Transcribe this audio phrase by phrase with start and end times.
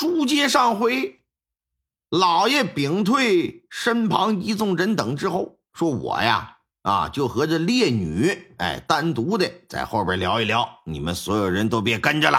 [0.00, 1.22] 书接上回，
[2.08, 10.68] 老爷屏退身旁一众人等之后，说：“我呀，啊，就和这烈女，哎，单独的在后边聊一聊。
[10.84, 12.38] 你们所有人都别跟着了。”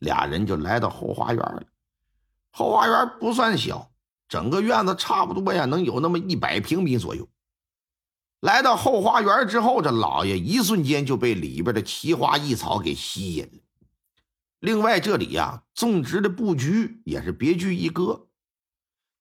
[0.00, 1.62] 俩人就来到后花园了。
[2.50, 3.90] 后花园不算小，
[4.28, 7.26] 整个院子差不多呀，能有那么一百平米左右。
[8.40, 13.58] 来到后花园之后，这老爷一瞬间就被里边的奇花异草给吸引了。
[14.60, 18.28] 另外，这里呀种植的布局也是别具一格。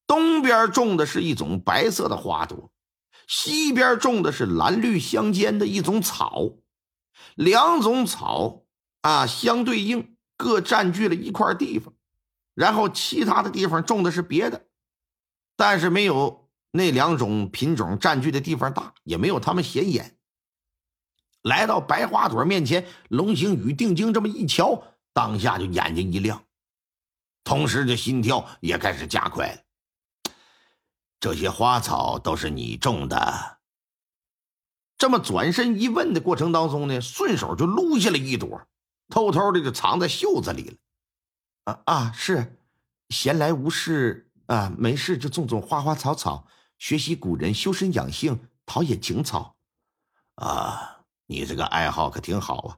[0.05, 2.71] 东边种的是一种白色的花朵，
[3.27, 6.57] 西边种的是蓝绿相间的一种草，
[7.35, 8.63] 两种草
[9.01, 11.93] 啊相对应，各占据了一块地方。
[12.53, 14.65] 然后其他的地方种的是别的，
[15.55, 20.17] 但是没有那两种品种占据的地方大，也没有它们显眼。
[21.43, 26.43] 来到白花朵面前，龙行宇定睛这么一瞧，当下就眼睛一亮，
[27.43, 29.61] 同时这心跳也开始加快了。
[31.19, 33.59] 这些花草都是你种的？
[34.97, 38.67] 这么转身一问的过程当中呢，顺手就撸下了一朵，
[39.09, 40.77] 偷偷的就藏在袖子里了。
[41.63, 42.59] 啊啊，是，
[43.09, 49.55] 闲来无事啊，没事就种种花花草草，学习古人，修身养性，陶冶情操。
[50.35, 52.77] 啊，你这个爱好可挺好啊，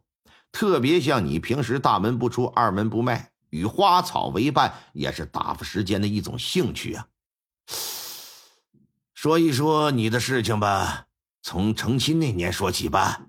[0.51, 7.07] 特别像你平时大门不出二门不迈，与花草为伴，也是打发时间的一种兴趣啊。
[9.13, 11.07] 说一说你的事情吧，
[11.41, 13.27] 从成亲那年说起吧。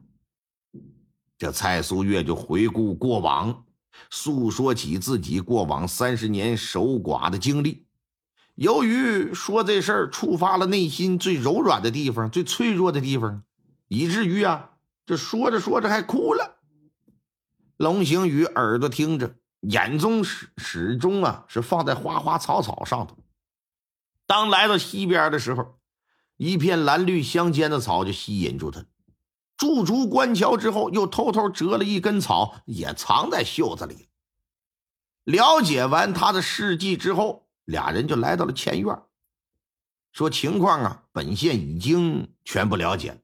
[1.39, 3.65] 这蔡苏月就回顾过往。
[4.11, 7.85] 诉说起自己过往三十年守寡的经历，
[8.55, 13.43] 由于说这事儿触发了内心最柔软的地方、最脆弱的地方，
[13.89, 14.71] 以至于啊，
[15.05, 16.52] 这说着说着还哭了。
[17.83, 23.17] 龙行宇耳朵听着，眼中始始终啊是放在花花草草上头。
[24.25, 25.81] 当来到西边的时候，
[26.37, 28.85] 一片蓝绿相间的草就吸引住他。
[29.57, 34.09] 驻足观瞧之后，又偷偷折了一根草，也藏在袖子里。
[35.25, 39.03] 了解完他的事迹之后，俩人就来到了前院，
[40.13, 43.19] 说情况啊，本县已经全部了解了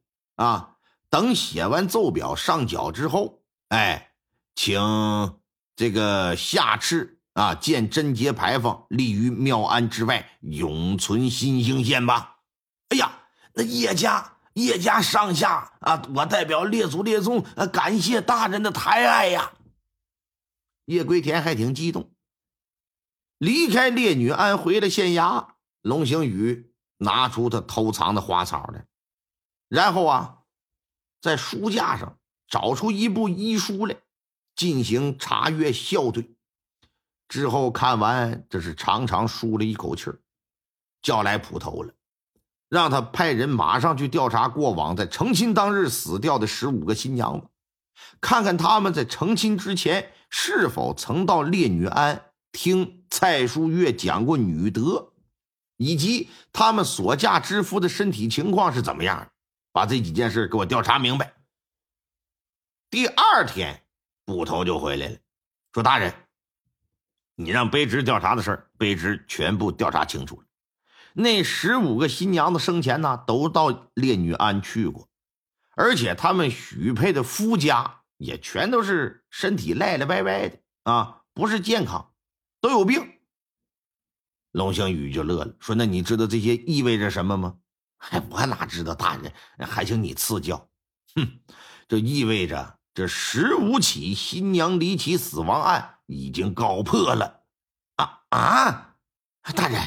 [0.45, 0.79] 啊。
[1.09, 4.08] 等写完奏表上缴之后，哎，
[4.59, 5.39] 请
[5.77, 12.41] 这个下敕啊，建贞节牌坊，立于庙庵之外，永存新兴县吧。
[12.89, 13.21] 哎呀，
[13.55, 14.35] 那叶家。
[14.55, 19.53] 叶家上下啊，我代表列祖列宗，感谢大人的抬爱呀。
[20.87, 22.11] 叶归田还挺激动。
[23.39, 25.51] 离开烈女庵，回了县衙，
[25.83, 28.85] 龙行宇拿出他偷藏的花草来，
[29.69, 30.39] 然后啊，
[31.21, 33.95] 在书架上找出一部医书来，
[34.59, 36.35] 进行查阅校对。
[37.29, 40.19] 之后看完，这是长长舒了一口气儿，
[41.01, 41.95] 叫来捕头了。
[42.69, 47.47] 让他派人马上去调查过往在成亲当日死掉的十五个新娘子，
[48.21, 55.13] 看看他们在成亲之前是否曾到烈女庵听蔡淑月讲过女德，
[55.77, 59.31] 以及他们所嫁之夫的身体情况是怎么样
[59.71, 61.35] 把这几件事给我调查明白。
[62.91, 63.83] 第二天，
[64.29, 65.17] 捕头就回来了，
[65.73, 66.13] 说：“大人，
[67.35, 70.47] 你让卑职调查的事儿，卑职全部调查清楚了。”
[71.15, 75.09] 那十五个新娘子生前呢，都到烈女庵去过，
[75.71, 82.13] 而且他们许配的夫家也全都是身体赖赖歪歪的啊，不是健康，
[82.61, 83.03] 都有病。
[84.53, 87.57] 龙星宇就乐了，说：“那你知道这些意味着什么吗
[88.11, 89.33] ？”“哎，我哪知道，大人，
[89.67, 90.69] 还请你赐教。
[91.17, 91.41] ”“哼，
[91.89, 97.45] 这意味着这十五起新娘离奇死亡案已经告破了。
[97.95, 98.97] ”“啊啊，
[99.55, 99.81] 大人。”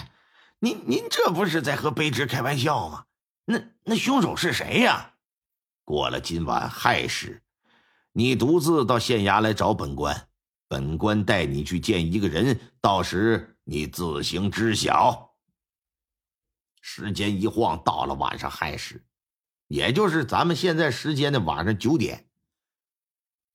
[0.60, 3.08] 您您这不是在和卑职开玩笑吗？
[3.44, 5.16] 那那凶手是谁呀？
[5.84, 7.44] 过了今晚亥时，
[8.14, 10.30] 你独自到县衙来找本官，
[10.70, 15.34] 本官带你去见一个人，到时你自行知晓。
[16.80, 19.04] 时间一晃到了晚上亥时，
[19.68, 22.30] 也就是咱们现在时间的晚上九点。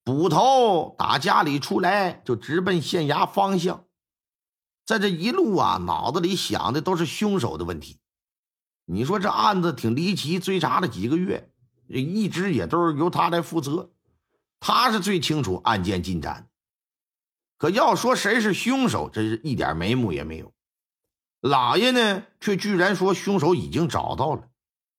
[0.07, 3.87] 捕头打家里出来，就直奔县衙方向。
[4.85, 7.99] 在这一路啊，脑子里想的都是凶手的问题。
[8.85, 11.51] 你说这案子挺离奇，追查了几个月，
[11.89, 13.91] 一直也都是由他来负责，
[14.61, 16.49] 他是最清楚案件进展。
[17.59, 20.53] 可要说谁是凶手，真是一点眉目也没有。
[21.41, 24.51] 老爷呢，却居然说凶手已经找到了。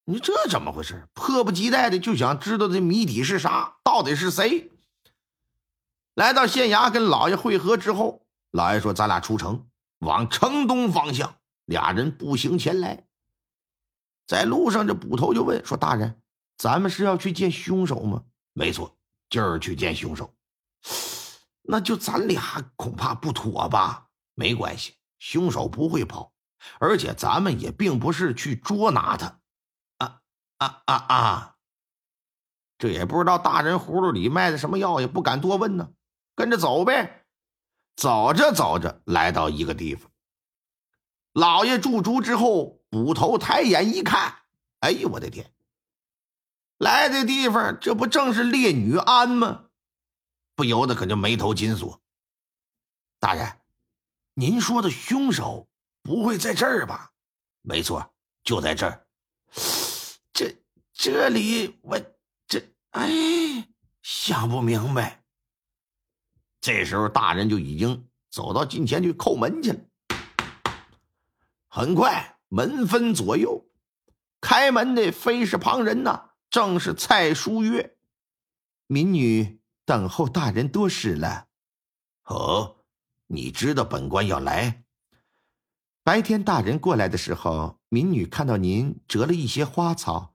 [0.04, 1.08] 你这怎么回事？
[1.14, 4.70] 迫不及待的就想知道这谜底是啥，到底是谁？
[6.18, 8.26] 来到县衙跟老爷会合之后。
[8.50, 9.70] 老爷说：“咱俩出城，
[10.00, 11.36] 往城东方向。”
[11.66, 13.06] 俩人步行前来，
[14.26, 16.20] 在路上，这捕头就问说：“大人，
[16.58, 18.24] 咱们是要去见凶手吗
[18.54, 18.98] ？”“没错，
[19.30, 20.34] 就是去见凶手。
[21.62, 26.34] ”“那就咱俩恐怕不妥吧？”“没关系，凶手不会跑，
[26.80, 29.40] 而且咱们也并不是去捉拿他。
[30.00, 30.22] ”“啊
[30.58, 31.56] 啊啊啊！”
[32.80, 35.92] 这也不知道大人葫芦里卖的什么药，也不敢多问呢。
[36.38, 37.26] 跟着走呗。
[37.96, 40.12] 走着走着，来到一个地方。
[41.34, 44.36] 老爷驻足之后，捕头抬眼一看，
[44.82, 45.52] 哎呦，我的天！
[46.78, 49.66] 来的地方，这不正是烈女庵吗？
[50.54, 52.00] 不由得可就眉头紧锁。
[53.20, 53.60] 大人，
[54.36, 55.68] 您说的凶手
[56.04, 57.12] 不会在这儿吧？
[57.64, 58.14] 没错，
[58.44, 59.08] 就在这儿。
[60.32, 60.56] 这
[60.94, 62.00] 这里，我
[62.48, 63.68] 这哎，
[64.04, 65.24] 想不明白。
[66.60, 69.80] 这时候，大人就已经走到近前去叩门去了。
[71.68, 73.68] 很快，门分左右，
[74.42, 77.98] 开门的非是旁人呐，正是蔡淑月。
[78.88, 81.48] 民女等候大人多时了。
[82.24, 82.78] 哦，
[83.28, 84.84] 你知道本官要来？
[86.04, 90.34] 白天大人过来的时候，民女看到您折了一些花草，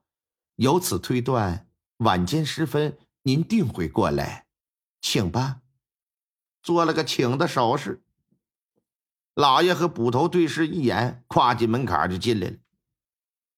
[0.57, 1.67] 由此推断，
[1.97, 4.45] 晚间时分您定会过来，
[5.01, 5.62] 请吧。
[6.63, 8.01] 做了个请的手势，
[9.35, 12.55] 老爷和捕头对视一眼，跨进门槛就进来了。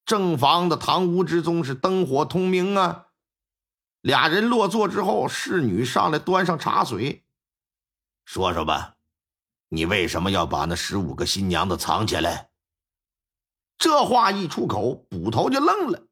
[0.06, 3.08] 正房的堂屋之中是灯火通明啊。
[4.02, 7.24] 俩人落座之后，侍女上来端上茶水，
[8.24, 8.96] 说说吧，
[9.70, 12.50] 你为什么要把那十五个新娘子藏起来？
[13.78, 16.08] 这话一出口，捕头就愣了，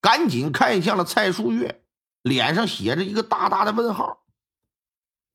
[0.00, 1.84] 赶紧看向了蔡淑月，
[2.22, 4.25] 脸上写着一个大大的问号。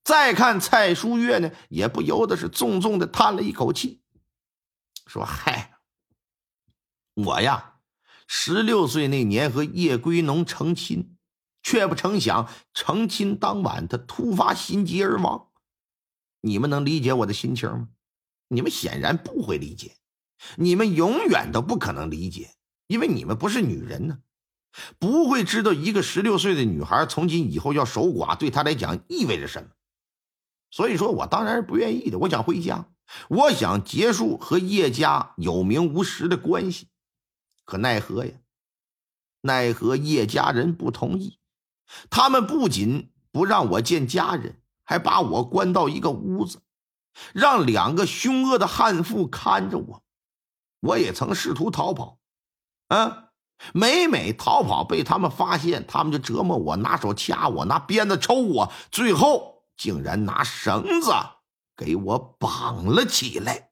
[0.04, 4.02] 再看蔡淑月呢，也不由得是重重的叹了一口气，
[5.06, 5.74] 说：“嗨，
[7.14, 7.74] 我呀，
[8.26, 11.16] 十六岁那年和叶归农成亲，
[11.62, 15.50] 却不成想成亲当晚他突发心疾而亡。
[16.40, 17.88] 你们能理解我的心情吗？
[18.48, 19.96] 你们显然不会理解，
[20.56, 22.56] 你们永远都不可能理解，
[22.88, 24.18] 因为你们不是女人呢，
[24.98, 29.68] 不会知道一个十六岁的女孩从今以后要守寡，对她来讲意味着什么。”
[30.72, 32.18] 所以说，我当然是不愿意的。
[32.18, 32.86] 我想回家，
[33.28, 36.88] 我想结束和叶家有名无实的关系，
[37.66, 38.32] 可奈何呀？
[39.42, 41.38] 奈何叶家人不同意。
[42.08, 46.62] 他们不仅不让我见家人，还把我关到一个屋子，
[47.34, 50.02] 让两个凶恶的悍妇看着我。
[50.80, 52.18] 我也曾试图逃跑，
[52.88, 53.28] 啊，
[53.74, 59.51] 每每逃跑被他们发现，他们就折磨我，拿手掐我，拿鞭子抽我，最后。
[59.76, 61.12] 竟然拿绳子
[61.76, 63.70] 给我绑了起来。